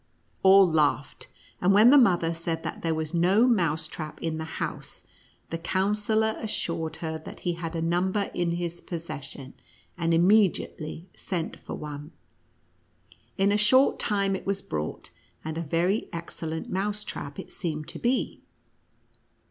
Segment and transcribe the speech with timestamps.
[0.41, 1.27] All laughed;
[1.61, 5.05] and, when the mother said that there was no mouse trap in the house,
[5.51, 9.53] the Coun sellor assured her that he had a number in his possession,
[9.99, 12.13] and immediately sent for one.
[13.37, 15.11] In a short time it was brought,
[15.45, 18.41] and a very excellent mouse trap it seemed to be.